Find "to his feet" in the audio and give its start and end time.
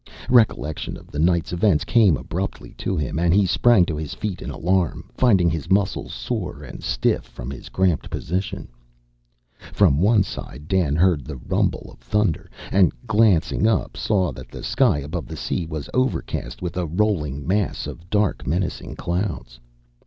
3.85-4.41